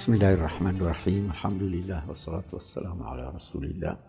Bismillahirrahmanirrahim. 0.00 1.28
Alhamdulillah 1.28 2.08
wassalatu 2.08 2.56
wassalamu 2.56 3.04
ala 3.04 3.36
Rasulillah 3.36 4.00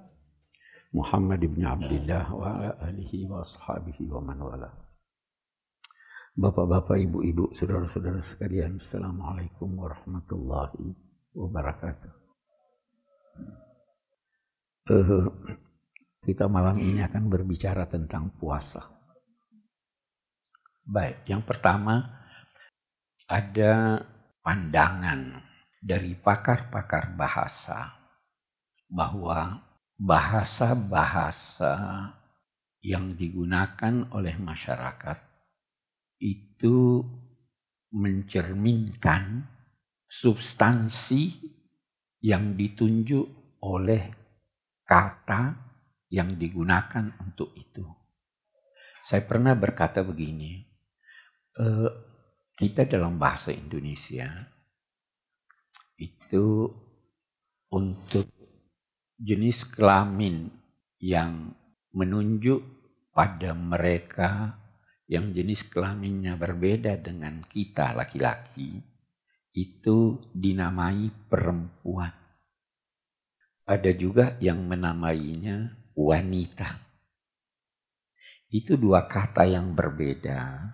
Muhammad 0.95 1.43
ibn 1.43 1.67
Abdullah 1.67 2.31
wa 2.31 2.47
ala 2.47 2.79
alihi 2.87 3.27
wa 3.27 3.43
ashabihi 3.43 4.07
wa 4.07 4.23
man 4.23 4.39
wala. 4.39 4.71
Bapak-bapak, 6.39 6.95
ibu-ibu, 6.95 7.51
saudara-saudara 7.51 8.23
sekalian, 8.23 8.79
Assalamualaikum 8.79 9.67
warahmatullahi 9.67 10.95
wabarakatuh. 11.35 12.11
Uh, 14.95 15.27
kita 16.23 16.47
malam 16.47 16.79
ini 16.79 17.03
akan 17.03 17.27
berbicara 17.27 17.83
tentang 17.91 18.31
puasa. 18.39 18.79
Baik, 20.87 21.27
yang 21.27 21.43
pertama 21.43 21.99
ada 23.27 23.99
pandangan 24.39 25.50
dari 25.81 26.13
pakar-pakar 26.13 27.17
bahasa 27.17 27.89
bahwa 28.85 29.65
bahasa-bahasa 29.97 31.73
yang 32.85 33.17
digunakan 33.17 34.05
oleh 34.13 34.37
masyarakat 34.37 35.17
itu 36.21 37.01
mencerminkan 37.89 39.41
substansi 40.05 41.33
yang 42.21 42.53
ditunjuk 42.53 43.57
oleh 43.65 44.13
kata 44.85 45.57
yang 46.13 46.37
digunakan 46.37 47.09
untuk 47.25 47.57
itu. 47.57 47.85
Saya 49.01 49.25
pernah 49.25 49.57
berkata 49.57 50.05
begini, 50.05 50.61
eh, 51.57 51.89
kita 52.53 52.85
dalam 52.85 53.17
bahasa 53.17 53.49
Indonesia 53.49 54.50
itu 56.01 56.65
untuk 57.69 58.25
jenis 59.21 59.69
kelamin 59.69 60.49
yang 60.97 61.53
menunjuk 61.93 62.65
pada 63.13 63.53
mereka 63.53 64.57
yang 65.05 65.29
jenis 65.29 65.69
kelaminnya 65.69 66.33
berbeda 66.33 66.97
dengan 66.97 67.45
kita 67.45 67.93
laki-laki 67.93 68.81
itu 69.53 70.17
dinamai 70.33 71.13
perempuan. 71.29 72.15
Ada 73.67 73.93
juga 73.93 74.39
yang 74.41 74.65
menamainya 74.65 75.77
wanita. 75.93 76.81
Itu 78.49 78.79
dua 78.79 79.05
kata 79.05 79.45
yang 79.45 79.75
berbeda 79.77 80.71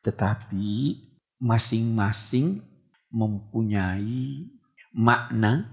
tetapi 0.00 0.96
masing-masing 1.40 2.64
mempunyai 3.10 4.46
makna 4.94 5.66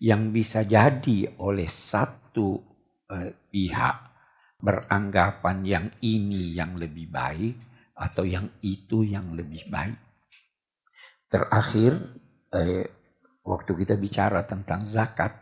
yang 0.00 0.32
bisa 0.32 0.64
jadi 0.64 1.36
oleh 1.40 1.68
satu 1.68 2.60
eh, 3.12 3.32
pihak 3.52 3.96
beranggapan 4.60 5.58
yang 5.64 5.86
ini 6.04 6.52
yang 6.56 6.76
lebih 6.76 7.08
baik 7.08 7.56
atau 7.96 8.24
yang 8.24 8.48
itu 8.64 9.04
yang 9.04 9.36
lebih 9.36 9.68
baik. 9.68 9.96
Terakhir, 11.28 11.92
eh, 12.52 12.84
waktu 13.44 13.72
kita 13.76 14.00
bicara 14.00 14.44
tentang 14.48 14.88
zakat, 14.88 15.36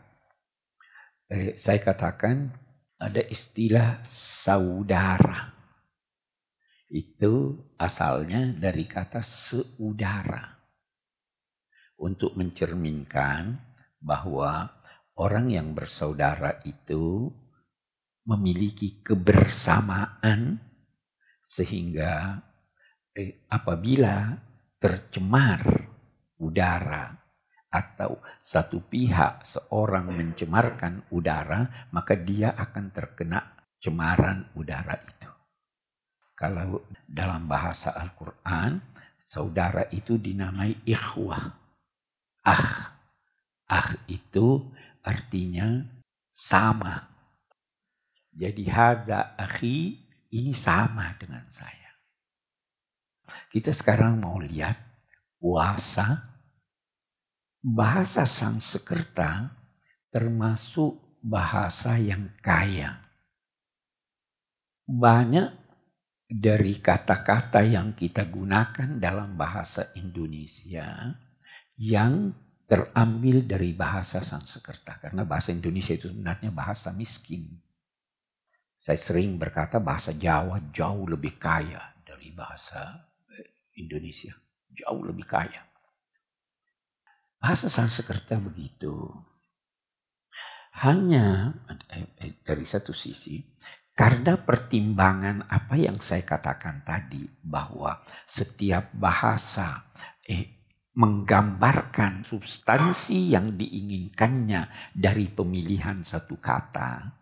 eh, 1.30 1.54
saya 1.54 1.78
katakan 1.78 2.50
ada 2.98 3.22
istilah 3.22 4.02
saudara 4.10 5.54
itu 6.88 7.52
asalnya 7.76 8.48
dari 8.56 8.88
kata 8.88 9.20
seudara. 9.22 10.57
Untuk 11.98 12.38
mencerminkan 12.38 13.58
bahwa 13.98 14.70
orang 15.18 15.50
yang 15.50 15.74
bersaudara 15.74 16.62
itu 16.62 17.26
memiliki 18.22 19.02
kebersamaan 19.02 20.62
sehingga 21.42 22.38
eh, 23.18 23.42
apabila 23.50 24.30
tercemar 24.78 25.64
udara 26.38 27.18
atau 27.68 28.22
satu 28.40 28.80
pihak 28.86 29.44
seorang 29.44 30.14
mencemarkan 30.14 31.10
udara 31.10 31.90
maka 31.90 32.14
dia 32.14 32.54
akan 32.54 32.94
terkena 32.94 33.42
cemaran 33.82 34.46
udara 34.54 34.94
itu. 35.02 35.30
Kalau 36.38 36.86
dalam 37.02 37.50
bahasa 37.50 37.90
Al-Quran, 37.98 38.78
saudara 39.26 39.90
itu 39.90 40.14
dinamai 40.22 40.86
ikhwah. 40.86 41.57
Ah. 42.48 42.96
Ah 43.68 43.92
itu 44.08 44.64
artinya 45.04 45.84
sama. 46.32 47.04
Jadi 48.32 48.64
hada 48.64 49.36
akhi 49.36 50.00
ini 50.32 50.56
sama 50.56 51.12
dengan 51.20 51.44
saya. 51.52 51.92
Kita 53.52 53.68
sekarang 53.76 54.16
mau 54.16 54.40
lihat 54.40 54.80
puasa. 55.36 56.24
Bahasa 57.60 58.24
sang 58.24 58.64
sekerta 58.64 59.52
termasuk 60.08 61.20
bahasa 61.20 62.00
yang 62.00 62.32
kaya. 62.40 62.96
Banyak 64.88 65.52
dari 66.24 66.80
kata-kata 66.80 67.60
yang 67.60 67.92
kita 67.92 68.24
gunakan 68.24 68.96
dalam 68.96 69.36
bahasa 69.36 69.92
Indonesia 70.00 71.27
yang 71.78 72.34
terambil 72.68 73.46
dari 73.46 73.72
bahasa 73.72 74.20
Sanskerta. 74.20 75.00
Karena 75.00 75.24
bahasa 75.24 75.54
Indonesia 75.54 75.94
itu 75.96 76.12
sebenarnya 76.12 76.52
bahasa 76.52 76.92
miskin. 76.92 77.48
Saya 78.78 78.98
sering 79.00 79.38
berkata 79.40 79.80
bahasa 79.80 80.12
Jawa 80.12 80.70
jauh 80.74 81.06
lebih 81.08 81.38
kaya 81.40 81.80
dari 82.04 82.34
bahasa 82.34 83.08
Indonesia. 83.78 84.34
Jauh 84.74 85.02
lebih 85.06 85.24
kaya. 85.24 85.64
Bahasa 87.38 87.70
Sanskerta 87.70 88.36
begitu. 88.42 88.92
Hanya 90.78 91.58
eh, 91.90 92.06
eh, 92.22 92.32
dari 92.42 92.62
satu 92.62 92.94
sisi 92.94 93.42
karena 93.98 94.38
pertimbangan 94.38 95.50
apa 95.50 95.74
yang 95.74 95.98
saya 95.98 96.22
katakan 96.22 96.86
tadi 96.86 97.26
bahwa 97.42 97.98
setiap 98.30 98.94
bahasa 98.94 99.90
eh, 100.22 100.57
menggambarkan 100.96 102.24
substansi 102.24 103.34
yang 103.34 103.58
diinginkannya 103.58 104.94
dari 104.94 105.28
pemilihan 105.28 106.06
satu 106.06 106.40
kata, 106.40 107.12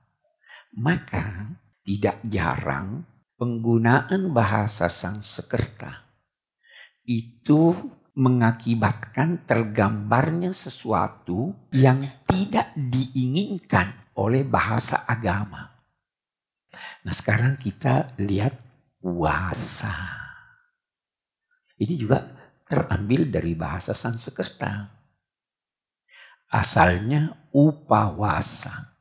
maka 0.79 1.57
tidak 1.87 2.21
jarang 2.27 3.05
penggunaan 3.37 4.33
bahasa 4.33 4.89
sang 4.89 5.21
sekerta 5.21 6.07
itu 7.07 7.77
mengakibatkan 8.17 9.45
tergambarnya 9.47 10.51
sesuatu 10.57 11.55
yang 11.71 12.03
tidak 12.27 12.73
diinginkan 12.75 13.93
oleh 14.17 14.43
bahasa 14.43 15.05
agama. 15.05 15.69
Nah 17.05 17.15
sekarang 17.15 17.61
kita 17.61 18.17
lihat 18.19 18.57
puasa. 18.99 19.95
Ini 21.77 21.95
juga 22.01 22.25
terambil 22.67 23.31
dari 23.31 23.55
bahasa 23.55 23.95
Sanskerta. 23.95 24.91
Asalnya 26.51 27.35
upawasa. 27.55 28.95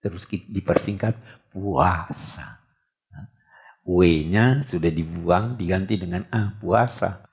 Terus 0.00 0.24
dipersingkat 0.26 1.14
puasa. 1.52 2.58
W-nya 3.84 4.62
sudah 4.64 4.88
dibuang 4.92 5.58
diganti 5.58 5.98
dengan 5.98 6.24
A, 6.30 6.54
puasa. 6.56 7.26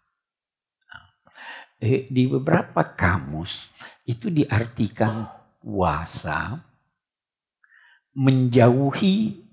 Eh, 1.78 2.10
di 2.10 2.26
beberapa 2.26 2.82
kamus 2.98 3.70
itu 4.10 4.34
diartikan 4.34 5.30
puasa 5.62 6.58
menjauhi 8.18 9.46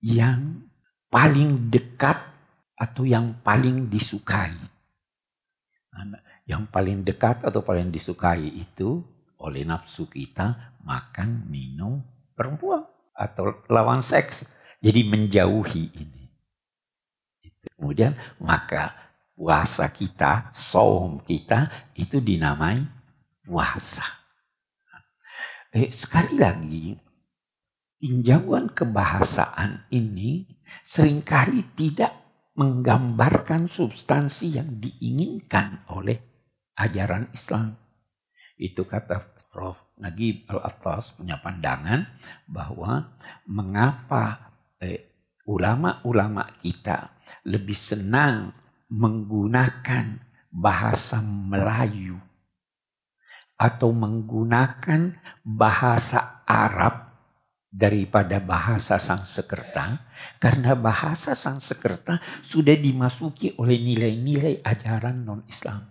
yang 0.00 0.64
paling 1.12 1.68
dekat 1.68 2.16
atau 2.80 3.04
yang 3.04 3.36
paling 3.44 3.92
disukai. 3.92 4.56
Yang 6.46 6.62
paling 6.70 7.02
dekat 7.02 7.42
atau 7.42 7.60
paling 7.64 7.90
disukai 7.90 8.46
itu 8.46 9.02
oleh 9.40 9.66
nafsu 9.66 10.08
kita 10.08 10.76
makan, 10.84 11.48
minum, 11.50 12.00
perempuan 12.36 12.86
atau 13.12 13.64
lawan 13.68 14.00
seks. 14.00 14.44
Jadi 14.80 15.08
menjauhi 15.08 15.84
ini. 15.96 16.24
Kemudian 17.76 18.14
maka 18.38 18.94
puasa 19.36 19.90
kita, 19.90 20.54
saum 20.54 21.20
kita 21.20 21.92
itu 21.98 22.22
dinamai 22.22 22.86
puasa. 23.44 24.04
Eh, 25.76 25.92
sekali 25.92 26.40
lagi 26.40 26.96
tinjauan 28.00 28.72
kebahasaan 28.72 29.92
ini 29.92 30.48
sering 30.84 31.20
kali 31.20 31.64
tidak 31.76 32.12
menggambarkan 32.56 33.68
substansi 33.68 34.56
yang 34.56 34.80
diinginkan 34.80 35.84
oleh 35.92 36.16
ajaran 36.76 37.28
Islam. 37.36 37.76
Itu 38.56 38.88
kata 38.88 39.36
Prof. 39.52 39.76
Nagib 39.96 40.44
Al-Attas 40.52 41.16
punya 41.16 41.40
pandangan 41.40 42.04
bahwa 42.44 43.16
mengapa 43.48 44.52
eh, 44.76 45.08
ulama-ulama 45.48 46.44
kita 46.60 47.16
lebih 47.48 47.72
senang 47.72 48.52
menggunakan 48.92 50.20
bahasa 50.52 51.24
Melayu 51.24 52.20
atau 53.56 53.88
menggunakan 53.96 55.16
bahasa 55.40 56.44
Arab 56.44 57.15
daripada 57.76 58.40
bahasa 58.40 58.96
Sanskerta 58.96 60.00
karena 60.40 60.72
bahasa 60.72 61.36
Sanskerta 61.36 62.16
sudah 62.40 62.72
dimasuki 62.72 63.52
oleh 63.60 63.76
nilai-nilai 63.76 64.64
ajaran 64.64 65.28
non-Islam. 65.28 65.84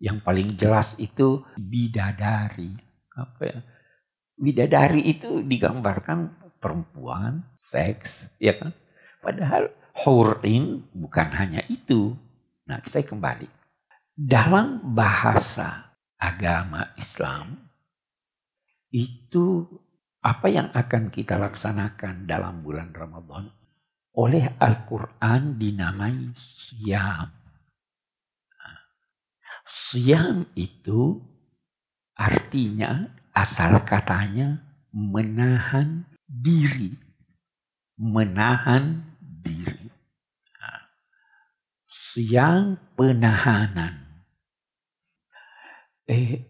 Yang 0.00 0.18
paling 0.24 0.48
jelas 0.56 0.96
itu 0.96 1.44
bidadari. 1.60 2.72
Apa 3.12 3.42
ya? 3.44 3.60
Bidadari 4.40 5.04
itu 5.12 5.44
digambarkan 5.44 6.32
perempuan, 6.56 7.44
seks, 7.68 8.32
ya 8.40 8.56
kan? 8.56 8.72
Padahal 9.20 9.68
hurin 10.00 10.88
bukan 10.96 11.28
hanya 11.36 11.60
itu. 11.68 12.16
Nah, 12.64 12.80
saya 12.88 13.04
kembali. 13.04 13.44
Dalam 14.16 14.96
bahasa 14.96 15.92
agama 16.16 16.96
Islam, 16.96 17.60
itu 18.88 19.68
apa 20.20 20.46
yang 20.52 20.68
akan 20.76 21.08
kita 21.08 21.40
laksanakan 21.40 22.28
dalam 22.28 22.60
bulan 22.60 22.92
Ramadan 22.92 23.48
oleh 24.16 24.44
Al-Quran 24.60 25.56
dinamai 25.56 26.34
siam. 26.36 27.30
Siam 29.70 30.50
itu 30.58 31.22
artinya 32.18 33.06
asal 33.32 33.80
katanya 33.86 34.60
menahan 34.90 36.04
diri. 36.26 36.92
Menahan 38.00 39.14
diri. 39.20 39.88
Siang 41.86 42.78
penahanan. 42.98 44.24
Eh, 46.10 46.42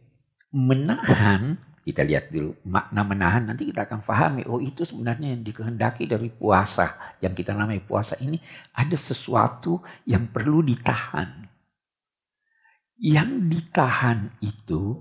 menahan, 0.49 1.61
kita 1.81 2.05
lihat 2.05 2.29
dulu 2.29 2.55
makna 2.69 3.03
menahan, 3.03 3.49
nanti 3.49 3.69
kita 3.69 3.89
akan 3.89 4.05
pahami, 4.05 4.45
oh 4.45 4.61
itu 4.61 4.85
sebenarnya 4.85 5.33
yang 5.33 5.43
dikehendaki 5.43 6.05
dari 6.05 6.29
puasa. 6.29 7.17
Yang 7.25 7.45
kita 7.45 7.57
namai 7.57 7.81
puasa 7.81 8.21
ini 8.21 8.37
ada 8.77 8.95
sesuatu 8.95 9.81
yang 10.05 10.29
perlu 10.29 10.61
ditahan 10.61 11.51
yang 13.01 13.49
ditahan 13.49 14.29
itu 14.45 14.93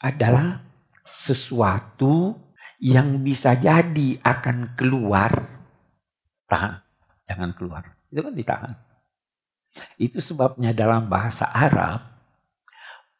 adalah 0.00 0.64
sesuatu 1.04 2.32
yang 2.80 3.20
bisa 3.20 3.54
jadi 3.54 4.18
akan 4.24 4.72
keluar. 4.74 5.30
Tahan, 6.48 6.80
jangan 7.28 7.50
keluar. 7.54 7.84
Itu 8.08 8.24
kan 8.24 8.34
ditahan. 8.34 8.74
Itu 10.00 10.24
sebabnya 10.24 10.72
dalam 10.72 11.12
bahasa 11.12 11.44
Arab, 11.52 12.00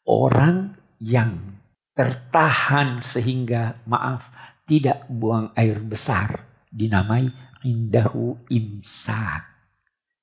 orang 0.09 0.81
yang 0.97 1.61
tertahan 1.93 3.05
sehingga 3.05 3.81
maaf 3.85 4.25
tidak 4.65 5.05
buang 5.09 5.53
air 5.53 5.77
besar 5.81 6.41
dinamai 6.73 7.29
indahu 7.61 8.41
imsak. 8.49 9.45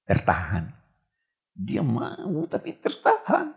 Tertahan. 0.05 0.67
Dia 1.55 1.87
mau 1.87 2.43
tapi 2.51 2.75
tertahan. 2.79 3.55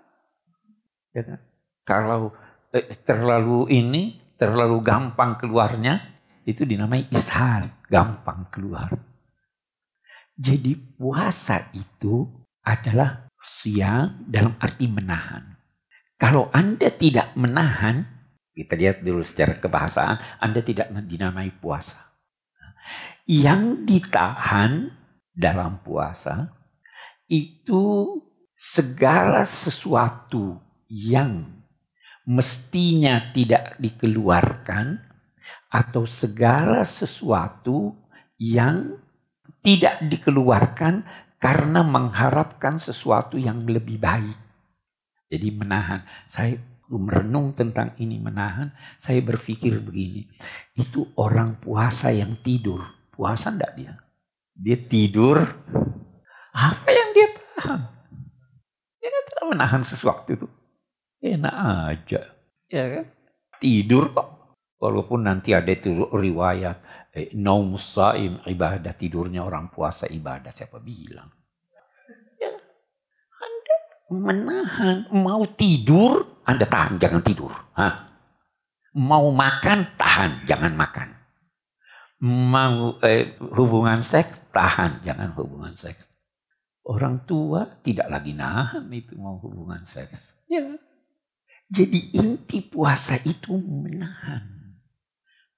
Ya 1.13 1.21
kan? 1.25 1.39
Kalau 1.83 2.33
eh, 2.69 2.85
terlalu 3.01 3.69
ini, 3.73 4.21
terlalu 4.37 4.81
gampang 4.85 5.41
keluarnya, 5.41 5.99
itu 6.45 6.67
dinamai 6.67 7.09
ishal, 7.09 7.69
gampang 7.89 8.49
keluar. 8.53 8.93
Jadi 10.33 10.73
puasa 10.97 11.69
itu 11.73 12.25
adalah 12.65 13.29
siang 13.41 14.25
dalam 14.25 14.57
arti 14.57 14.85
menahan. 14.89 15.52
Kalau 16.17 16.47
Anda 16.53 16.93
tidak 16.93 17.33
menahan, 17.35 18.05
kita 18.53 18.77
lihat 18.77 18.97
dulu 19.01 19.25
secara 19.25 19.57
kebahasaan, 19.57 20.39
Anda 20.39 20.61
tidak 20.61 20.93
dinamai 21.09 21.51
puasa. 21.57 21.99
Yang 23.25 23.87
ditahan 23.87 24.91
dalam 25.33 25.81
puasa 25.81 26.53
itu 27.25 28.19
segala 28.53 29.47
sesuatu 29.47 30.61
yang 30.91 31.49
mestinya 32.23 33.33
tidak 33.33 33.75
dikeluarkan 33.81 35.01
atau 35.73 36.05
segala 36.05 36.85
sesuatu 36.85 37.97
yang 38.37 39.01
tidak 39.65 40.03
dikeluarkan 40.07 41.03
karena 41.41 41.81
mengharapkan 41.83 42.79
sesuatu 42.79 43.35
yang 43.35 43.67
lebih 43.67 43.99
baik. 43.99 44.37
Jadi 45.33 45.49
menahan. 45.49 46.05
Saya 46.29 46.61
merenung 46.93 47.57
tentang 47.57 47.97
ini 47.97 48.21
menahan, 48.21 48.69
saya 49.01 49.17
berpikir 49.25 49.81
begini. 49.81 50.29
Itu 50.77 51.09
orang 51.17 51.57
puasa 51.57 52.13
yang 52.13 52.37
tidur. 52.45 52.85
Puasa 53.09 53.49
enggak 53.49 53.73
dia? 53.73 53.93
Dia 54.53 54.77
tidur. 54.77 55.41
Apa 56.53 56.87
yang 56.93 57.09
dia 57.17 57.27
tahan? 57.33 57.81
Dia 59.01 59.09
tidak 59.09 59.45
menahan 59.49 59.81
sesuatu 59.81 60.29
itu. 60.37 60.47
Enak 61.23 61.55
aja. 61.89 62.21
Ya 62.69 62.83
kan? 62.99 63.05
Tidur 63.57 64.13
kok. 64.13 64.29
Walaupun 64.77 65.25
nanti 65.25 65.55
ada 65.55 65.71
itu 65.71 66.11
riwayat. 66.13 67.09
Eh, 67.15 67.33
Naum 67.33 67.73
saim 67.79 68.37
ibadah. 68.45 68.93
Tidurnya 68.93 69.41
orang 69.41 69.73
puasa 69.73 70.05
ibadah. 70.05 70.53
Siapa 70.53 70.77
bilang? 70.77 71.31
Menahan. 74.13 75.09
Mau 75.09 75.49
tidur. 75.57 76.45
Anda 76.45 76.69
tahan. 76.69 77.01
Jangan 77.01 77.21
tidur. 77.25 77.49
Hah? 77.73 78.13
Mau 78.93 79.33
makan. 79.33 79.97
Tahan. 79.97 80.45
Jangan 80.45 80.73
makan. 80.77 81.09
Mau 82.21 83.01
eh, 83.01 83.33
hubungan 83.41 84.05
seks. 84.05 84.53
Tahan. 84.53 85.01
Jangan 85.01 85.33
hubungan 85.33 85.73
seks. 85.73 86.13
Orang 86.83 87.23
tua 87.23 87.79
tidak 87.79 88.11
lagi 88.11 88.35
nahan 88.35 88.91
itu 88.91 89.15
mau 89.15 89.39
hubungan 89.39 89.87
seks. 89.87 90.35
Ya. 90.51 90.75
Jadi 91.71 92.11
inti 92.11 92.59
puasa 92.59 93.15
itu 93.23 93.55
menahan. 93.55 94.43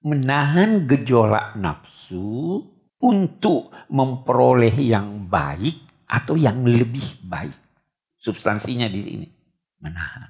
Menahan 0.06 0.86
gejolak 0.86 1.58
nafsu 1.58 2.62
untuk 3.02 3.74
memperoleh 3.90 4.72
yang 4.78 5.26
baik 5.26 5.82
atau 6.06 6.38
yang 6.38 6.62
lebih 6.62 7.26
baik. 7.26 7.65
Substansinya 8.26 8.90
di 8.90 9.00
sini. 9.06 9.28
Menahan. 9.78 10.26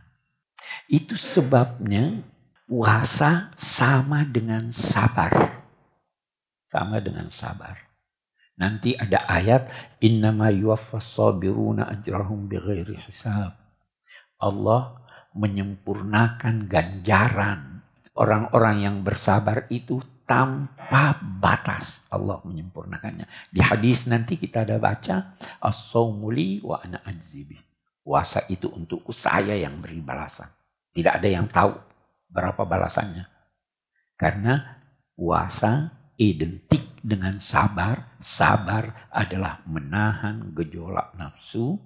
Itu 0.84 1.16
sebabnya 1.16 2.20
puasa 2.68 3.48
sama 3.56 4.28
dengan 4.28 4.68
sabar. 4.68 5.32
Sama 6.68 7.00
dengan 7.00 7.32
sabar. 7.32 7.80
Nanti 8.60 8.92
ada 8.92 9.24
ayat 9.24 9.72
innama 10.04 10.52
yuwaffas 10.52 11.08
sabiruna 11.08 11.88
ajrahum 11.88 12.52
bighairi 12.52 13.00
hisab. 13.08 13.56
Allah 14.36 15.00
menyempurnakan 15.32 16.68
ganjaran. 16.68 17.80
Orang-orang 18.16 18.76
yang 18.84 18.96
bersabar 19.04 19.68
itu 19.72 20.00
tanpa 20.24 21.20
batas. 21.20 22.00
Allah 22.08 22.40
menyempurnakannya. 22.44 23.28
Di 23.52 23.60
hadis 23.60 24.08
nanti 24.08 24.40
kita 24.40 24.64
ada 24.64 24.80
baca. 24.80 25.36
As-sawmuli 25.60 26.64
wa 26.64 26.80
ana 26.80 27.04
ajzibi. 27.04 27.75
Puasa 28.06 28.46
itu 28.46 28.70
untukku 28.70 29.10
saya 29.10 29.58
yang 29.58 29.82
beri 29.82 29.98
balasan. 29.98 30.46
Tidak 30.94 31.10
ada 31.10 31.26
yang 31.26 31.50
tahu 31.50 31.74
berapa 32.30 32.62
balasannya. 32.62 33.26
Karena 34.14 34.62
puasa 35.18 35.90
identik 36.14 37.02
dengan 37.02 37.42
sabar. 37.42 38.14
Sabar 38.22 39.10
adalah 39.10 39.58
menahan 39.66 40.54
gejolak 40.54 41.18
nafsu 41.18 41.82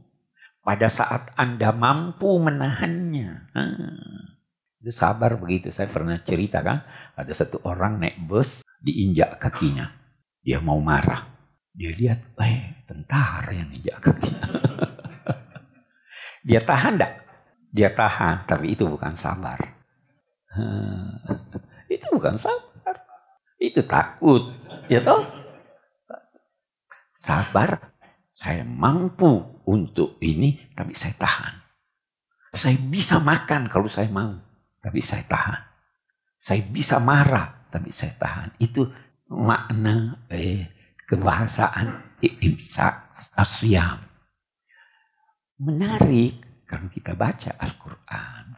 pada 0.60 0.92
saat 0.92 1.32
Anda 1.40 1.72
mampu 1.72 2.36
menahannya. 2.36 3.30
Hmm. 3.56 4.36
Itu 4.84 4.92
sabar 4.92 5.40
begitu. 5.40 5.72
Saya 5.72 5.88
pernah 5.88 6.20
cerita 6.20 6.60
kan. 6.60 6.84
Ada 7.16 7.32
satu 7.32 7.64
orang 7.64 7.96
naik 7.96 8.20
bus 8.28 8.60
diinjak 8.84 9.40
kakinya. 9.40 9.88
Dia 10.44 10.60
mau 10.60 10.84
marah. 10.84 11.32
Dia 11.72 11.96
lihat, 11.96 12.36
eh 12.44 12.84
tentara 12.84 13.56
yang 13.56 13.72
injak 13.72 14.04
kakinya. 14.04 14.44
Dia 16.44 16.64
tahan 16.64 16.96
enggak? 16.96 17.14
Dia 17.70 17.90
tahan, 17.94 18.48
tapi 18.50 18.74
itu 18.74 18.88
bukan 18.88 19.14
sabar. 19.14 19.60
Hmm. 20.50 21.22
Itu 21.86 22.06
bukan 22.10 22.38
sabar. 22.40 23.06
Itu 23.60 23.86
takut. 23.86 24.50
Ya 24.90 25.04
toh? 25.04 25.22
Sabar, 27.20 27.94
saya 28.34 28.64
mampu 28.64 29.44
untuk 29.68 30.16
ini, 30.24 30.58
tapi 30.74 30.96
saya 30.96 31.14
tahan. 31.14 31.54
Saya 32.56 32.74
bisa 32.80 33.22
makan 33.22 33.70
kalau 33.70 33.86
saya 33.86 34.10
mau, 34.10 34.34
tapi 34.82 34.98
saya 34.98 35.22
tahan. 35.28 35.62
Saya 36.40 36.64
bisa 36.66 36.98
marah, 36.98 37.68
tapi 37.70 37.94
saya 37.94 38.16
tahan. 38.18 38.56
Itu 38.58 38.90
makna 39.30 40.18
eh, 40.32 40.66
kebahasaan 41.06 42.18
imsak 42.18 42.94
asyam. 43.38 44.09
Menarik 45.60 46.64
kalau 46.64 46.88
kita 46.88 47.12
baca 47.12 47.52
Al-Quran. 47.60 48.56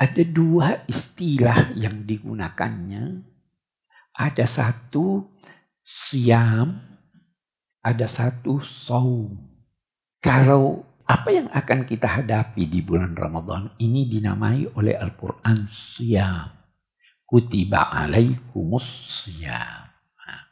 Ada 0.00 0.24
dua 0.24 0.88
istilah 0.88 1.76
yang 1.76 2.08
digunakannya. 2.08 3.20
Ada 4.16 4.48
satu 4.48 5.28
siam, 5.84 6.80
ada 7.84 8.08
satu 8.08 8.64
saum. 8.64 9.36
Kalau 10.24 10.88
apa 11.04 11.28
yang 11.28 11.52
akan 11.52 11.84
kita 11.84 12.08
hadapi 12.08 12.64
di 12.72 12.80
bulan 12.80 13.12
Ramadan 13.12 13.76
ini 13.76 14.08
dinamai 14.08 14.72
oleh 14.72 14.96
Al-Quran 14.96 15.68
siam. 15.68 16.48
Kutiba 17.28 17.92
alaikumus 17.92 18.88
siam. 19.28 19.84
Nah, 20.16 20.42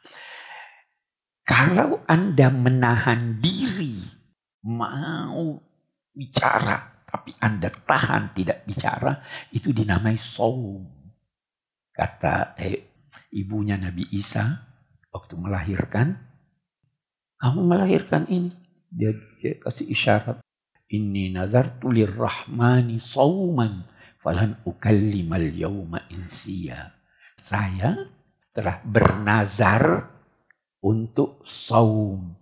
kalau 1.41 2.05
Anda 2.05 2.53
menahan 2.53 3.41
diri 3.41 4.20
mau 4.65 5.57
bicara, 6.13 7.03
tapi 7.07 7.33
Anda 7.41 7.71
tahan 7.71 8.35
tidak 8.37 8.67
bicara, 8.67 9.21
itu 9.51 9.73
dinamai 9.73 10.17
saum. 10.19 10.85
Kata 11.91 12.55
eh, 12.55 13.07
ibunya 13.35 13.75
Nabi 13.75 14.07
Isa 14.15 14.47
waktu 15.11 15.33
melahirkan, 15.35 16.15
kamu 17.41 17.59
melahirkan 17.65 18.29
ini. 18.29 18.53
Dia, 18.91 19.15
dia 19.41 19.57
kasih 19.57 19.89
isyarat. 19.89 20.37
Inni 20.91 21.31
tulir 21.79 22.11
rahmani 22.11 22.99
sauman 22.99 23.87
falan 24.19 24.59
ukallimal 24.67 25.47
yawma 25.49 26.03
insiya. 26.11 26.91
Saya 27.39 27.95
telah 28.51 28.83
bernazar 28.83 30.11
untuk 30.83 31.41
saum. 31.47 32.35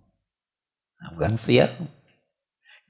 Nah, 1.00 1.08
bukan 1.14 1.38
siap. 1.38 1.78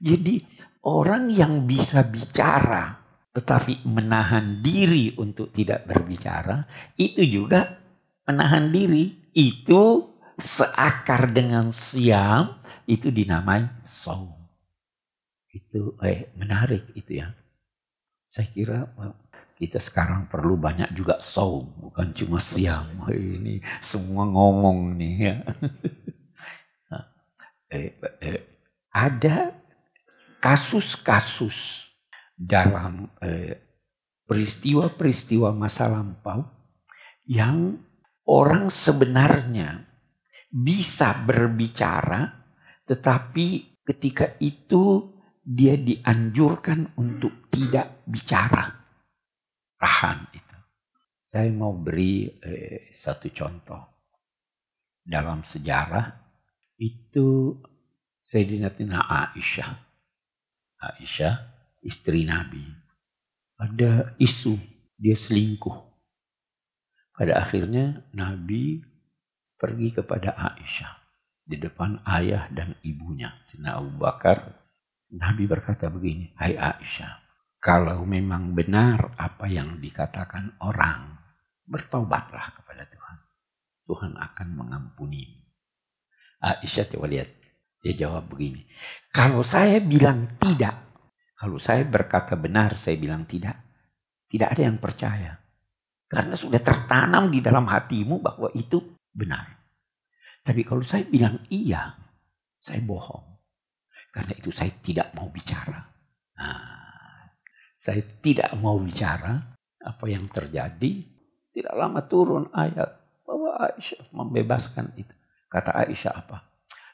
Jadi 0.01 0.41
orang 0.81 1.29
yang 1.29 1.69
bisa 1.69 2.01
bicara 2.01 3.01
tetapi 3.31 3.87
menahan 3.87 4.59
diri 4.59 5.15
untuk 5.15 5.55
tidak 5.55 5.87
berbicara 5.87 6.67
itu 6.99 7.23
juga 7.23 7.79
menahan 8.27 8.73
diri. 8.73 9.31
Itu 9.31 10.11
seakar 10.35 11.31
dengan 11.31 11.71
siam 11.71 12.59
itu 12.83 13.07
dinamai 13.07 13.63
saum. 13.87 14.35
Itu 15.47 15.95
eh, 16.03 16.35
menarik 16.35 16.91
itu 16.97 17.23
ya. 17.23 17.31
Saya 18.27 18.47
kira 18.51 18.79
kita 19.55 19.79
sekarang 19.79 20.27
perlu 20.27 20.59
banyak 20.59 20.91
juga 20.91 21.23
saum, 21.23 21.71
bukan 21.79 22.11
cuma 22.11 22.43
siam. 22.43 22.91
Ini 23.07 23.63
semua 23.79 24.27
ngomong 24.27 24.99
nih 24.99 25.15
ya. 25.15 25.35
eh, 27.75 27.95
eh, 28.19 28.39
ada 28.91 29.60
kasus-kasus 30.41 31.85
dalam 32.33 33.05
eh, 33.21 33.53
peristiwa-peristiwa 34.25 35.53
masa 35.53 35.85
lampau 35.85 36.41
yang 37.29 37.77
orang 38.25 38.73
sebenarnya 38.73 39.85
bisa 40.49 41.15
berbicara, 41.23 42.27
tetapi 42.89 43.77
ketika 43.85 44.35
itu 44.41 45.13
dia 45.41 45.77
dianjurkan 45.77 46.97
untuk 46.97 47.47
tidak 47.53 48.03
bicara. 48.09 48.67
Tahan 49.77 50.19
itu. 50.33 50.57
Saya 51.31 51.49
mau 51.53 51.71
beri 51.77 52.27
eh, 52.27 52.91
satu 52.91 53.31
contoh. 53.31 53.81
Dalam 55.01 55.41
sejarah 55.41 56.05
itu 56.77 57.57
Sayyidina 58.21 59.01
Aisyah. 59.01 59.90
Aisyah 60.81 61.35
istri 61.85 62.25
Nabi. 62.25 62.65
Ada 63.61 64.17
isu 64.17 64.57
dia 64.97 65.13
selingkuh. 65.13 65.77
Pada 67.13 67.37
akhirnya 67.37 68.01
Nabi 68.17 68.81
pergi 69.61 69.93
kepada 69.93 70.33
Aisyah 70.33 71.01
di 71.45 71.61
depan 71.61 72.01
ayah 72.09 72.49
dan 72.49 72.73
ibunya, 72.81 73.29
Sina 73.45 73.77
Abu 73.77 73.93
Bakar. 74.01 74.57
Nabi 75.11 75.43
berkata 75.45 75.91
begini, 75.91 76.33
Hai 76.39 76.57
Aisyah, 76.57 77.19
kalau 77.61 78.01
memang 78.07 78.57
benar 78.57 79.13
apa 79.19 79.45
yang 79.45 79.77
dikatakan 79.77 80.57
orang, 80.63 81.19
bertaubatlah 81.67 82.57
kepada 82.57 82.87
Tuhan. 82.89 83.17
Tuhan 83.85 84.13
akan 84.17 84.47
mengampuni. 84.55 85.29
Aisyah 86.41 86.89
coba 86.89 87.05
lihat, 87.11 87.29
dia 87.81 87.93
jawab 87.97 88.29
begini, 88.29 88.61
kalau 89.09 89.41
saya 89.41 89.81
bilang 89.81 90.37
tidak, 90.37 90.77
kalau 91.33 91.57
saya 91.57 91.81
berkata 91.81 92.37
benar, 92.37 92.77
saya 92.77 93.01
bilang 93.01 93.25
tidak, 93.25 93.57
tidak 94.29 94.53
ada 94.53 94.61
yang 94.61 94.77
percaya. 94.77 95.31
Karena 96.05 96.35
sudah 96.35 96.61
tertanam 96.61 97.31
di 97.31 97.41
dalam 97.41 97.65
hatimu 97.65 98.21
bahwa 98.21 98.51
itu 98.53 98.83
benar. 99.09 99.47
Tapi 100.43 100.61
kalau 100.67 100.83
saya 100.85 101.07
bilang 101.07 101.39
iya, 101.49 101.95
saya 102.59 102.83
bohong. 102.83 103.31
Karena 104.11 104.35
itu 104.35 104.51
saya 104.51 104.75
tidak 104.83 105.15
mau 105.15 105.31
bicara. 105.31 105.87
Nah, 106.35 107.31
saya 107.79 108.03
tidak 108.19 108.51
mau 108.59 108.75
bicara 108.75 109.39
apa 109.81 110.05
yang 110.11 110.27
terjadi. 110.27 111.07
Tidak 111.51 111.73
lama 111.73 112.03
turun 112.05 112.51
ayat 112.51 113.23
bahwa 113.23 113.55
Aisyah 113.71 114.11
membebaskan 114.11 114.91
itu. 114.99 115.15
Kata 115.47 115.79
Aisyah 115.79 116.11
apa? 116.11 116.50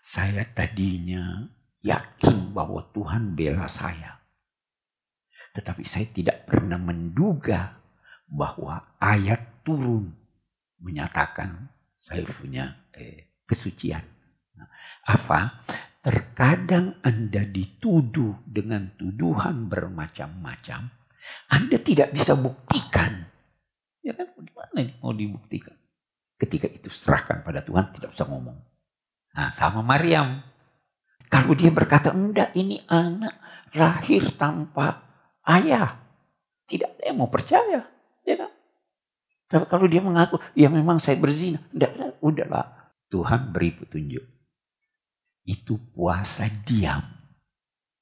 Saya 0.08 0.48
tadinya 0.56 1.52
yakin 1.84 2.56
bahwa 2.56 2.88
Tuhan 2.96 3.36
bela 3.36 3.68
saya. 3.68 4.16
Tetapi 5.52 5.84
saya 5.84 6.08
tidak 6.16 6.48
pernah 6.48 6.80
menduga 6.80 7.76
bahwa 8.32 8.96
ayat 9.04 9.68
turun 9.68 10.16
menyatakan 10.80 11.68
saya 12.00 12.24
punya 12.24 12.88
eh, 12.96 13.44
kesucian. 13.44 14.04
Nah, 14.56 14.68
apa? 15.12 15.68
Terkadang 16.00 17.04
Anda 17.04 17.44
dituduh 17.44 18.48
dengan 18.48 18.96
tuduhan 18.96 19.68
bermacam-macam. 19.68 20.88
Anda 21.52 21.78
tidak 21.84 22.16
bisa 22.16 22.40
buktikan. 22.40 23.28
Ya 24.00 24.16
kan, 24.16 24.32
bagaimana 24.40 24.96
mau 25.04 25.12
dibuktikan? 25.12 25.76
Ketika 26.40 26.72
itu 26.72 26.88
serahkan 26.88 27.44
pada 27.44 27.60
Tuhan, 27.60 27.92
tidak 27.92 28.16
usah 28.16 28.24
ngomong. 28.24 28.56
Nah, 29.38 29.54
sama 29.54 29.86
Maryam. 29.86 30.42
Kalau 31.30 31.54
dia 31.54 31.70
berkata, 31.70 32.10
enggak 32.10 32.58
ini 32.58 32.82
anak 32.90 33.38
lahir 33.78 34.34
tanpa 34.34 35.06
ayah. 35.46 36.02
Tidak 36.66 36.98
ada 36.98 37.04
yang 37.06 37.22
mau 37.22 37.30
percaya. 37.30 37.86
Ya 38.26 38.36
kan? 38.36 38.52
Tapi 39.48 39.66
kalau 39.70 39.86
dia 39.86 40.02
mengaku, 40.02 40.42
ya 40.58 40.68
memang 40.74 40.98
saya 40.98 41.22
berzina. 41.22 41.62
Tidak, 41.70 42.20
udahlah. 42.20 42.90
Tuhan 43.14 43.54
beri 43.54 43.72
petunjuk. 43.78 44.26
Itu 45.48 45.80
puasa 45.96 46.50
diam. 46.66 47.06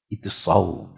Itu 0.09 0.31
saum. 0.33 0.97